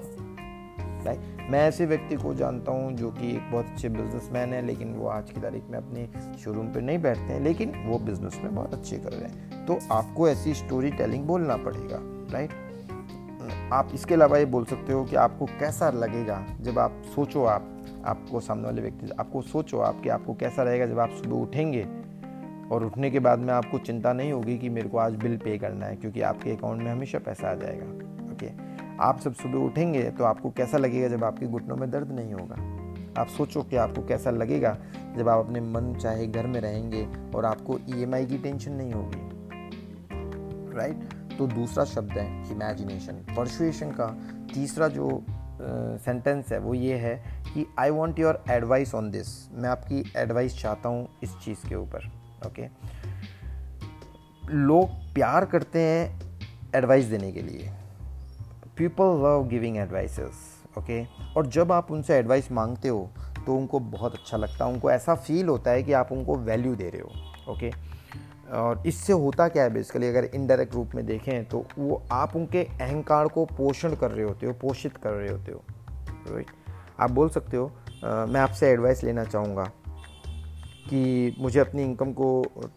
राइट 1.06 1.38
मैं 1.50 1.60
ऐसे 1.60 1.86
व्यक्ति 1.86 2.16
को 2.16 2.34
जानता 2.34 2.72
हूँ 2.72 2.92
जो 2.94 3.10
कि 3.12 3.30
एक 3.36 3.52
बहुत 3.52 3.66
अच्छे 3.66 3.90
बिजनेसमैन 3.90 4.54
है, 4.54 4.62
लेकिन 4.62 4.94
वो 4.94 5.08
आज 5.08 5.32
की 5.32 5.42
तारीख 5.42 5.64
में 5.70 5.78
अपने 5.78 6.08
शोरूम 6.38 6.68
पे 6.68 6.82
नहीं 6.82 7.00
बैठते 7.00 7.34
हैं, 7.34 7.40
लेकिन 7.40 7.74
वो 7.88 8.00
बिज़नेस 8.00 8.40
में 8.44 8.56
बहुत 8.56 8.74
अच्छे 8.74 8.98
कर 8.98 9.12
रहे 9.12 9.30
हैं। 9.30 9.66
तो 9.66 9.80
आपको 9.92 10.30
ऐसी 10.30 10.54
स्टोरी 10.54 10.92
टेलिंग 10.92 11.26
बोलना 11.26 11.58
पड़ेगा 11.58 12.00
राइट 12.34 12.50
आप 13.74 13.90
इसके 13.94 14.14
अलावा 14.14 14.38
ये 14.38 14.46
बोल 14.46 14.66
सकते 14.66 14.94
हो 14.94 15.04
कि 15.06 15.16
आपको 15.16 15.46
कैसा 15.46 15.90
लगेगा 15.90 16.46
जब 16.62 16.80
आप 16.80 17.02
सोचो 17.16 17.44
आप, 17.46 17.76
आपको 18.06 18.40
सामने 18.40 18.64
वाले 18.64 18.82
व्यक्ति, 18.82 19.10
आपको 19.20 19.42
सोचो 19.42 19.80
आप 19.80 20.02
कि 20.02 20.10
आपको 20.10 20.34
कैसा 20.34 20.64
रहेगा 20.64 20.86
जब 20.86 21.00
आप 21.00 21.10
सुबह 21.10 21.36
उठेंगे 21.36 21.86
और 22.72 22.84
उठने 22.86 23.10
के 23.12 23.20
बाद 23.20 23.40
में 23.40 23.54
आपको 23.54 23.80
चिंता 23.80 24.14
नहीं 24.14 24.32
होगी 24.32 24.58
कि 24.58 24.70
मेरे 24.70 24.90
को 24.90 24.98
आज 24.98 25.16
बिल 25.16 25.38
पे 25.38 25.58
करना 25.58 25.86
है 25.86 25.96
क्योंकि 25.96 26.22
आपके 26.22 26.52
अकाउंट 26.52 26.82
में 26.82 26.92
हमेशा 26.92 27.20
पैसा 27.20 27.50
आ 27.50 27.54
जाएगा। 27.56 27.86
ओके? 28.34 28.50
आप 29.04 29.20
सब 29.20 29.34
सुबह 29.34 29.58
उठेंगे 29.58 30.04
तो 30.12 30.24
आपको 30.24 30.50
कैसा 30.50 30.78
लगेगा 30.78 31.08
जब 31.08 31.24
आपके 31.24 31.46
घुटनों 31.46 31.76
में 31.76 31.90
दर्द 31.92 32.12
नहीं 32.12 32.34
होगा? 32.34 32.56
आप 33.22 33.28
सोचो 33.28 33.62
कि 33.64 33.76
आपको 33.76 34.06
कैसा 34.06 34.32
लगेगा 34.32 34.78
जब 35.18 35.30
आप 35.30 35.46
अपने 35.46 35.62
मन 35.62 35.94
चाहे 35.96 36.28
घर 36.28 36.48
में 36.48 36.60
रहेंगे 36.62 37.08
और 37.36 37.46
आपको 37.46 37.78
ई 37.80 38.06
e 38.06 38.26
की 38.30 38.38
टेंशन 38.38 38.72
नहीं 38.72 38.94
होगी। 38.94 39.28
राइट 40.78 41.14
तो 41.38 41.48
दूसरा 41.48 41.84
शब्द 41.86 42.12
है 42.12 42.28
इमेजिनेशन 42.52 43.26
परसुएशन 43.38 43.92
का 43.92 44.08
तीसरा 44.54 44.88
जो 44.88 45.10
सेंटेंस 45.62 46.46
uh, 46.46 46.52
है 46.52 46.60
वो 46.60 46.74
ये 46.74 46.98
है 46.98 47.16
कि 47.54 47.66
I 47.80 47.90
want 47.90 48.20
your 48.20 48.44
advice 48.50 48.96
on 48.96 49.10
this 49.12 49.28
मैं 49.54 49.70
आपकी 49.70 50.04
एडवाइस 50.18 50.58
चाहता 50.62 50.90
हूँ 50.90 51.08
इस 51.24 51.36
चीज़ 51.46 51.68
के 51.70 51.76
ऊपर। 51.76 52.12
ओके 52.48 52.68
लोग 54.44 54.90
प्यार 55.14 55.46
करते 55.46 55.82
हैं 55.82 56.20
एडवाइस 56.76 57.06
देने 57.06 57.32
के 57.32 57.42
लिए। 57.42 57.72
People 58.78 59.22
love 59.24 59.48
giving 59.50 59.78
advices 59.78 60.48
okay 60.78 61.04
और 61.36 61.48
जब 61.48 61.72
आप 61.72 61.92
उनसे 61.92 62.16
एडवाइस 62.18 62.52
मांगते 62.52 62.90
हो 62.90 63.10
तो 63.46 63.56
उनको 63.56 63.80
बहुत 63.80 64.14
अच्छा 64.14 64.38
लगता 64.38 64.66
है। 64.66 64.72
उनको 64.74 64.92
ऐसा 64.92 65.16
फील 65.16 65.48
होता 65.48 65.72
है 65.72 65.84
कि 65.84 65.94
आप 65.94 66.12
उनको 66.12 66.36
वैल्यू 66.38 66.76
दे 66.76 66.90
रहे 66.90 67.02
हो 67.02 67.52
ओके 67.52 67.72
और 68.58 68.84
इससे 68.88 69.14
होता 69.14 69.48
क्या 69.48 69.64
है 69.64 69.70
बेसिकली 69.70 70.08
अगर 70.08 70.26
इनडायरेक्ट 70.26 70.74
रूप 70.76 70.96
में 70.96 71.06
देखें 71.06 71.46
तो 71.46 71.66
वो 71.78 72.02
आप 72.12 72.36
उनके 72.36 72.64
अहंकार 72.64 73.28
को 73.28 73.46
पोषण 73.48 73.96
कर 73.96 74.12
रहे 74.12 74.26
होते 74.26 74.46
हो 74.46 74.54
पोषित 74.54 74.98
कर 74.98 75.12
रहे 75.12 75.30
होते 75.30 75.52
हो 75.52 75.64
राइट 76.28 76.52
आप 77.00 77.12
बोल 77.12 77.30
सकते 77.30 77.58
हो 77.58 77.72
आ, 78.06 78.26
मैं 78.26 78.42
आपसे 78.42 78.70
एडवाइस 78.70 79.04
लेना 79.04 79.24
चाहूँगा। 79.24 79.72
कि 80.90 81.36
मुझे 81.40 81.60
अपनी 81.60 81.84
इनकम 81.84 82.12
को 82.14 82.30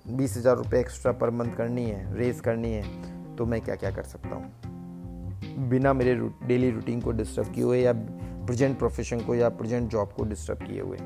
बीस 0.08 0.36
हज़ार 0.36 0.56
रुपये 0.56 0.80
एक्स्ट्रा 0.80 1.12
पर 1.12 1.30
मंथ 1.30 1.56
करनी 1.56 1.84
है 1.84 2.16
रेस 2.16 2.40
करनी 2.40 2.72
है 2.72 3.36
तो 3.36 3.46
मैं 3.46 3.60
क्या 3.60 3.74
क्या 3.74 3.90
कर 3.90 4.02
सकता 4.04 4.34
हूँ? 4.34 5.68
बिना 5.68 5.92
मेरे 5.92 6.14
डेली 6.46 6.70
रूटीन 6.70 7.00
को 7.00 7.12
डिस्टर्ब 7.12 7.52
किए 7.54 7.64
हुए 7.64 7.80
या 7.80 7.92
प्रेजेंट 7.92 8.78
प्रोफेशन 8.78 9.20
को 9.20 9.34
या 9.34 9.48
प्रेजेंट 9.50 9.90
जॉब 9.90 10.12
को 10.12 10.24
डिस्टर्ब 10.24 10.58
किए 10.58 10.80
हुए। 10.80 10.98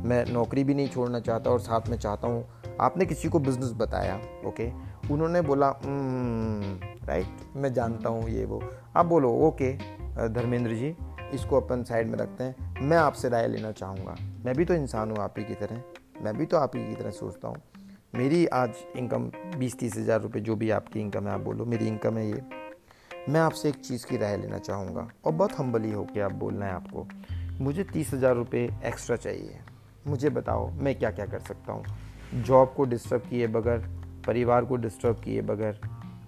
मैं 0.00 0.24
नौकरी 0.32 0.64
भी 0.64 0.74
नहीं 0.74 0.88
छोड़ना 0.88 1.20
चाहता 1.20 1.50
और 1.50 1.60
साथ 1.60 1.88
में 1.88 1.96
चाहता 1.98 2.28
हूँ। 2.28 2.44
आपने 2.80 3.06
किसी 3.06 3.28
को 3.28 3.38
बिज़नेस 3.38 3.72
बताया 3.78 4.20
ओके 4.48 4.70
उन्होंने 5.12 5.40
बोला 5.42 5.68
राइट 5.68 7.26
हम्म, 7.26 7.60
मैं 7.62 7.72
जानता 7.74 8.08
हूँ 8.08 8.28
ये 8.30 8.44
वो। 8.44 8.62
आप 8.96 9.06
बोलो 9.06 9.32
ओके 9.48 9.72
धर्मेंद्र 10.30 10.74
जी 10.74 10.94
इसको 11.34 11.60
अपन 11.60 11.82
साइड 11.84 12.08
में 12.08 12.18
रखते 12.18 12.44
हैं। 12.44 12.78
मैं 12.82 12.96
आपसे 12.96 13.28
राय 13.28 13.48
लेना 13.48 13.72
चाहूँगा। 13.72 14.16
मैं 14.44 14.54
भी 14.56 14.64
तो 14.64 14.74
इंसान 14.74 15.10
हूँ 15.10 15.18
आप 15.18 15.34
ही 15.38 15.44
की 15.44 15.54
तरह। 15.54 15.82
मैं 16.22 16.36
भी 16.36 16.46
तो 16.46 16.56
आप 16.56 16.76
ही 16.76 16.86
की 16.86 16.94
तरह 16.94 17.10
सोचता 17.10 17.48
हूँ। 17.48 17.56
मेरी 18.14 18.46
आज 18.46 18.74
इनकम 18.96 19.30
बीस 19.58 19.78
तीस 19.78 19.96
हज़ार 19.96 20.20
रुपये 20.20 20.42
जो 20.42 20.56
भी 20.56 20.70
आपकी 20.70 21.00
इनकम 21.00 21.26
है, 21.28 21.32
आप 21.32 21.40
बोलो, 21.40 21.64
मेरी 21.64 21.86
इनकम 21.86 22.18
है 22.18 22.26
ये। 22.28 22.42
मैं 23.28 23.40
आपसे 23.40 23.68
एक 23.68 23.76
चीज़ 23.76 24.06
की 24.06 24.16
राय 24.16 24.36
लेना 24.36 24.58
चाहूँगा 24.58 25.08
और 25.24 25.32
बहुत 25.32 25.58
हम्बली 25.58 25.92
हो 25.92 26.04
के 26.04 26.20
आप 26.20 26.32
बोलना 26.32 26.66
है 26.66 26.72
आपको। 26.72 27.06
मुझे 27.60 27.84
तीस 27.84 28.12
हज़ार 28.14 28.34
रुपये 28.34 28.68
एक्स्ट्रा 28.84 29.16
चाहिए। 29.16 29.58
मुझे 30.06 30.30
बताओ, 30.30 30.70
मैं 30.70 30.98
क्या 30.98 31.10
क्या 31.10 31.26
कर 31.26 31.40
सकता 31.40 31.72
हूँ? 31.72 31.84
जॉब 32.34 32.72
को 32.76 32.84
डिस्टर्ब 32.84 33.22
किए 33.22 33.46
बगैर, 33.46 33.78
परिवार 34.26 34.64
को 34.64 34.76
डिस्टर्ब 34.76 35.20
किए 35.20 35.42
बगैर, 35.42 35.80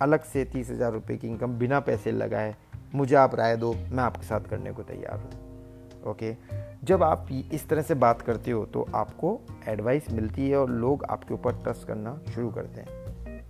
अलग 0.03 0.25
से 0.25 0.45
तीस 0.45 0.71
हज़ार 0.71 0.93
रुपये 0.93 1.17
की 1.17 1.29
इनकम 1.29 1.59
बिना 1.59 1.81
पैसे 1.81 2.13
लगाए, 2.13 2.55
मुझे 2.95 3.15
आप 3.17 3.35
राय 3.35 3.57
दो, 3.57 3.73
मैं 3.73 4.03
आपके 4.05 4.27
साथ 4.27 4.49
करने 4.51 4.73
को 4.73 4.83
तैयार 4.83 5.19
हूँ। 5.19 6.03
ओके 6.11 6.33
जब 6.85 7.03
आप 7.03 7.27
इस 7.53 7.69
तरह 7.69 7.83
से 7.83 7.95
बात 7.95 8.23
करते 8.23 8.51
हो 8.51 8.65
तो 8.65 8.87
आपको 8.95 9.41
एडवाइस 9.69 10.11
मिलती 10.13 10.49
है 10.51 10.57
और 10.57 10.71
लोग 10.71 11.05
आपके 11.11 11.35
ऊपर 11.35 11.53
ट्रस्ट 11.55 11.87
करना 11.87 12.19
शुरू 12.35 12.51
करते 12.51 12.81
हैं। 12.81 13.43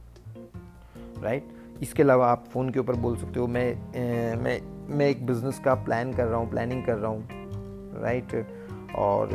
राइट? 1.22 1.48
इसके 1.82 2.02
अलावा 2.02 2.26
आप 2.26 2.44
फ़ोन 2.52 2.70
के 2.70 2.80
ऊपर 2.80 2.96
बोल 2.96 3.16
सकते 3.16 3.40
हो 3.40 3.46
मैं 3.46 3.66
ए, 3.94 4.36
मैं 4.36 4.60
मैं 4.96 5.08
एक 5.08 5.26
बिज़नेस 5.26 5.58
का 5.58 5.74
प्लान 5.74 6.12
कर 6.12 6.26
रहा 6.26 6.38
हूँ 6.38 6.50
प्लानिंग 6.50 6.84
कर 6.86 6.96
रहा 6.96 7.10
हूँ। 7.10 8.00
राइट 8.02 8.34
और 8.96 9.28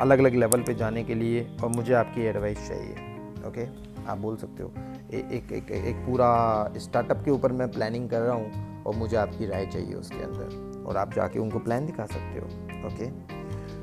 अलग 0.00 0.18
अलग 0.18 0.34
लेवल 0.34 0.62
पे 0.62 0.74
जाने 0.74 1.04
के 1.04 1.14
लिए 1.14 1.46
और 1.64 1.68
मुझे 1.68 1.94
आपकी 1.94 2.26
एडवाइस 2.26 2.68
चाहिए। 2.68 3.46
ओके 3.48 3.66
आप 4.06 4.18
बोल 4.18 4.36
सकते 4.36 4.62
हो 4.62 4.72
ए, 5.12 5.16
एक 5.16 5.52
एक 5.52 5.70
एक 5.70 5.96
पूरा 6.06 6.72
स्टार्टअप 6.78 7.24
के 7.24 7.30
ऊपर 7.30 7.52
मैं 7.52 7.70
प्लानिंग 7.72 8.08
कर 8.10 8.20
रहा 8.20 8.34
हूँ 8.34 8.84
और 8.84 8.94
मुझे 8.96 9.16
आपकी 9.16 9.46
राय 9.46 9.66
चाहिए 9.66 9.94
उसके 9.94 10.22
अंदर। 10.24 10.70
और 10.86 10.96
आप 10.96 11.12
जाके 11.12 11.38
उनको 11.38 11.58
प्लान 11.58 11.86
दिखा 11.86 12.06
सकते 12.06 12.38
हो 12.38 12.46
ओके 12.86 13.10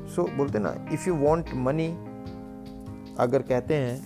सो 0.08 0.22
बोलते 0.36 0.58
ना 0.58 0.74
इफ़ 0.92 1.08
यू 1.08 1.16
वांट 1.16 1.54
मनी 1.54 1.88
अगर 3.18 3.42
कहते 3.42 3.74
हैं 3.74 4.00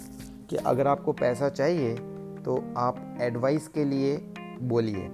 कि 0.51 0.57
अगर 0.57 0.87
आपको 0.87 1.13
पैसा 1.13 1.49
चाहिए 1.49 1.95
तो 2.45 2.75
आप 2.77 3.19
एडवाइस 3.21 3.69
के 3.69 3.85
लिए 3.85 4.17
बोलिए। 4.63 5.09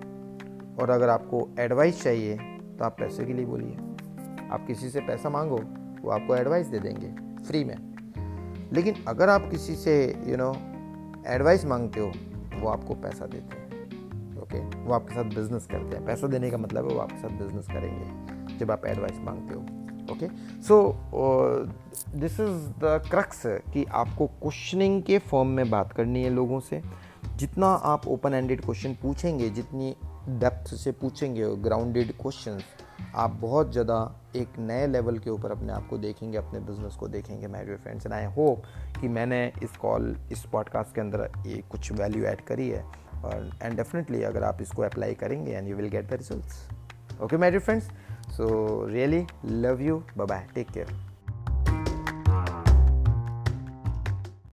और 0.80 0.90
अगर 0.90 1.08
आपको 1.08 1.48
एडवाइस 1.58 2.02
चाहिए 2.02 2.36
तो 2.78 2.84
आप 2.84 2.96
पैसे 2.98 3.24
के 3.24 3.32
लिए 3.32 3.46
बोलिए। 3.46 3.76
आप 4.50 4.64
किसी 4.66 4.90
से 4.90 5.00
पैसा 5.00 5.30
मांगो, 5.30 5.56
वो 6.02 6.10
आपको 6.10 6.36
एडवाइस 6.36 6.66
दे 6.66 6.78
देंगे 6.78 7.08
फ्री 7.44 7.64
में। 7.64 7.76
लेकिन 8.72 8.94
अगर 9.08 9.28
आप 9.28 9.48
किसी 9.50 9.74
से 9.74 9.94
यू 10.26 10.36
नो 10.36 10.52
एडवाइस 11.26 11.64
मांगते 11.64 12.00
हो, 12.00 12.12
वो 12.60 12.68
आपको 12.68 12.94
पैसा 12.94 13.26
देते 13.26 13.56
हैं। 13.56 13.59
ओके 14.50 14.60
वो 14.78 14.94
आपके 14.94 15.14
साथ 15.14 15.24
बिज़नेस 15.34 15.66
करते 15.66 15.96
हैं। 15.96 16.04
पैसा 16.06 16.26
देने 16.26 16.50
का 16.50 16.56
मतलब 16.58 16.88
है 16.88 16.94
वो 16.94 17.00
आपके 17.00 17.18
साथ 17.18 17.38
बिज़नेस 17.38 17.66
करेंगे, 17.66 18.56
जब 18.58 18.70
आप 18.70 18.86
एडवाइस 18.86 19.18
मांगते 19.20 19.54
हो। 19.54 19.60
Okay 20.12 20.28
so 20.62 20.76
this 22.16 22.40
is 22.40 22.66
the 22.80 23.00
crux 23.10 23.42
कि 23.72 23.84
आपको 23.84 24.26
क्वेश्चनिंग 24.26 25.02
के 25.02 25.18
फॉर्म 25.20 25.48
में 25.48 25.70
बात 25.70 25.92
करनी 25.92 26.22
है 26.22 26.30
लोगों 26.30 26.60
से। 26.60 26.82
जितना 27.36 27.66
आप 27.66 28.06
ओपन 28.08 28.34
एंडेड 28.34 28.60
क्वेश्चन 28.60 28.94
पूछेंगे, 29.02 29.48
जितनी 29.50 29.94
डेप्थ 30.30 30.74
से 30.74 30.92
पूछेंगे 30.92 31.54
ग्राउंडेड 31.58 32.12
क्वेश्चन 32.12 32.60
आप 33.16 33.38
बहुत 33.40 33.70
ज़्यादा 33.72 33.98
एक 34.36 34.58
नए 34.58 34.86
लेवल 34.86 35.18
के 35.18 35.30
ऊपर 35.30 35.50
अपने 35.50 35.72
आप 35.72 35.86
को 35.88 35.98
देखेंगे, 35.98 36.38
अपने 36.38 36.60
बिज़नेस 36.60 36.94
को 36.94 37.08
देखेंगे 37.08 37.46
my 37.46 37.64
dear 37.64 37.78
friends 37.78 38.06
and 38.06 38.14
I 38.14 38.24
hope 38.34 38.62
कि 39.00 39.08
मैंने 39.08 39.46
इस 39.62 39.76
कॉल 39.76 40.16
इस 40.32 40.44
पॉडकास्ट 40.52 40.94
के 40.94 41.00
अंदर 41.00 41.30
ये 41.46 41.62
कुछ 41.70 41.92
वैल्यू 41.92 42.24
ऐड 42.24 42.40
करी 42.46 42.68
है। 42.68 42.84
और 43.24 43.50
एंड 43.62 43.76
डेफिनेटली 43.76 44.22
अगर 44.22 44.44
आप 44.44 44.62
इसको 44.62 44.82
अप्लाई 44.82 45.14
करेंगे 45.14 45.52
and 45.52 45.68
you 45.68 45.76
will 45.76 45.88
get 45.88 46.10
the 46.10 46.14
result 46.14 47.22
okay 47.22 47.36
my 47.36 47.50
dear 47.50 47.62
friends 47.62 47.90
so 48.36 48.48
really 48.86 49.24
love 49.46 49.82
you 49.82 50.02
bye 50.18 50.46
take 50.54 50.70
care 50.70 51.09